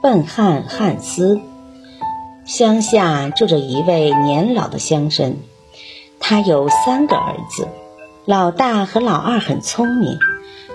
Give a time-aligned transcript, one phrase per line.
[0.00, 1.40] 笨汉汉斯。
[2.44, 5.34] 乡下住着一位年老的乡绅，
[6.20, 7.68] 他有三个儿子，
[8.24, 10.18] 老大和老二很聪明，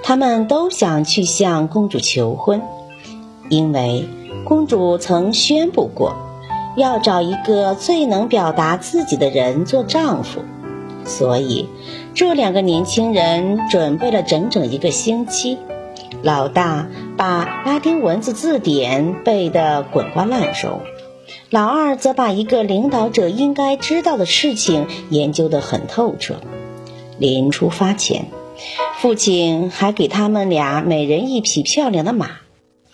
[0.03, 2.61] 他们都想去向公主求婚，
[3.49, 4.07] 因为
[4.45, 6.15] 公主曾宣布过，
[6.75, 10.41] 要找一个最能表达自己的人做丈夫，
[11.05, 11.67] 所以
[12.13, 15.57] 这两个年轻人准备了整整一个星期。
[16.21, 16.87] 老大
[17.17, 20.81] 把拉丁文字字典背得滚瓜烂熟。
[21.49, 26.41] 老二则把一个领导者应该知道的事情研究得很透彻。
[27.19, 28.25] 临出发前，
[28.97, 32.31] 父亲还给他们俩每人一匹漂亮的马。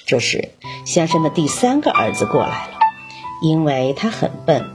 [0.05, 0.49] 这时，
[0.86, 2.72] 乡绅的第三个儿子过来了，
[3.41, 4.66] 因为他很笨，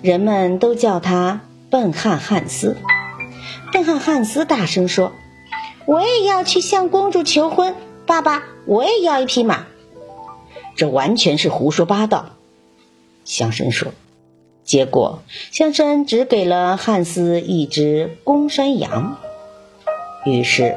[0.00, 1.40] 人们都叫他
[1.70, 2.76] 笨汉汉斯。
[3.72, 5.12] 笨汉汉斯大声说
[5.86, 7.74] ：“我也要去向公主求婚，
[8.06, 9.66] 爸爸，我也要一匹马。”
[10.76, 12.26] 这完全是胡说八道。
[13.24, 13.92] 乡绅说
[14.62, 19.16] ：“结果，乡绅只给了汉斯一只公山羊。
[20.24, 20.76] 于是，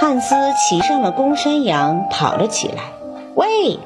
[0.00, 2.92] 汉斯骑上了公山羊，跑了起来。
[3.34, 3.78] 喂！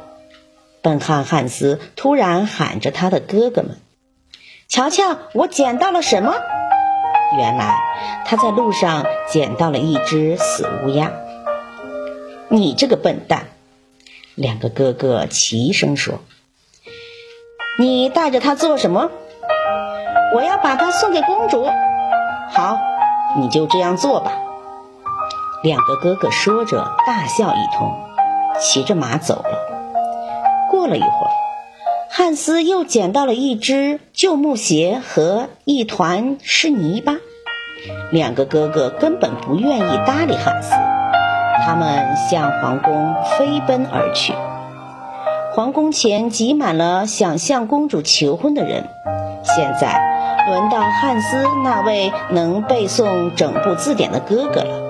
[0.83, 3.79] 笨汉汉斯突然喊着他的哥哥们
[4.69, 6.35] ：‘瞧瞧，我捡到了什么！’
[7.37, 7.75] 原来，
[8.25, 11.13] 他在路上捡到了一只死乌鸦。
[12.49, 13.47] 你这个笨蛋！
[14.35, 16.21] 两个哥哥齐声说。”
[17.77, 19.11] 你带着他做什么？
[20.35, 21.67] 我要把它送给公主。
[22.51, 22.79] 好，
[23.37, 24.33] 你就这样做吧。
[25.65, 27.93] 两个哥哥说着，大笑一通，
[28.61, 29.59] 骑着马走了。
[30.71, 31.31] 过了一会儿，
[32.11, 37.17] 汉斯又捡到了一只旧木鞋和一团湿泥巴。
[38.13, 40.75] 两个哥哥根本不愿意搭理汉斯，
[41.65, 44.35] 他们向皇宫飞奔而去。
[45.55, 48.85] 皇宫前挤满了想向公主求婚的人。
[49.43, 50.01] 现在
[50.49, 54.83] 轮到汉斯那位能背诵整部字典的哥哥了。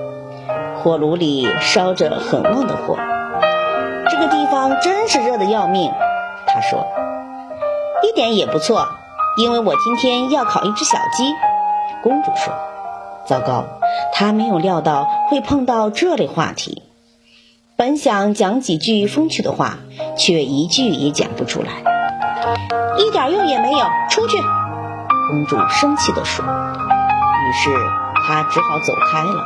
[0.81, 2.97] 火炉里烧着很旺的火，
[4.09, 5.91] 这个地方真是热得要命。
[6.47, 6.85] 他说
[8.03, 8.87] ：“一点也不错，
[9.37, 11.33] 因为我今天要烤一只小鸡。”
[12.03, 12.53] 公主说
[13.25, 13.63] ：“糟糕，
[14.13, 16.83] 她没有料到会碰到这类话题。”
[17.77, 19.79] 本想讲几句风趣的话，
[20.17, 21.83] 却一句也讲不出来，
[22.97, 23.85] 一点用也没有。
[24.09, 24.37] 出去！
[25.29, 26.45] 公主生气地说。
[26.45, 27.69] 于是
[28.25, 29.45] 她只好走开了。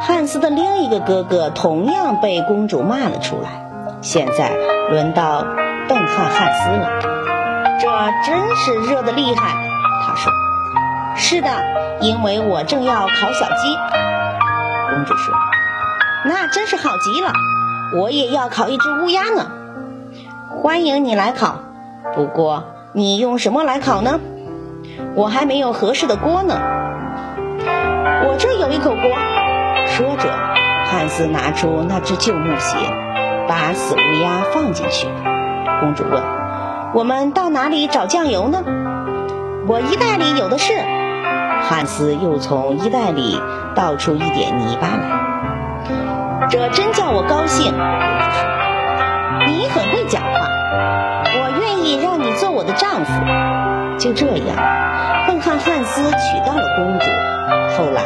[0.00, 3.68] 汉斯的另一个哥哥同样被公主骂了出来。
[4.00, 4.50] 现在
[4.90, 5.44] 轮到
[5.88, 6.88] 笨汉汉斯了。
[7.78, 7.88] 这
[8.24, 9.68] 真是热得厉害，
[10.06, 10.32] 他说。
[11.16, 11.48] 是的，
[12.00, 13.76] 因为我正要烤小鸡。
[14.90, 15.34] 公主说。
[16.24, 17.32] 那真是好极了，
[17.96, 19.50] 我也要烤一只乌鸦呢。
[20.50, 21.56] 欢迎你来烤，
[22.14, 22.62] 不过
[22.92, 24.20] 你用什么来烤呢？
[25.16, 26.54] 我还没有合适的锅呢。
[28.24, 29.02] 我这有一口锅。
[29.88, 30.30] 说着，
[30.86, 32.76] 汉斯拿出那只旧木鞋，
[33.48, 35.08] 把死乌鸦放进去。
[35.80, 36.22] 公主问
[36.94, 38.62] ：“我们到哪里找酱油呢？”
[39.66, 41.01] 我衣袋里有的是。
[41.68, 43.40] 汉斯又从衣袋里
[43.74, 46.48] 倒出一点泥巴来。
[46.50, 47.72] 这真叫我高兴，
[49.46, 50.48] 你很会讲话，
[51.34, 53.12] 我愿意让你做我的丈夫。
[53.98, 54.56] 就这样，
[55.26, 57.06] 笨汉汉斯娶到了公主。
[57.76, 58.02] 后来，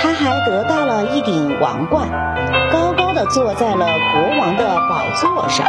[0.00, 2.08] 他还得到了一顶王冠，
[2.72, 5.66] 高高的坐在了国王的宝座上。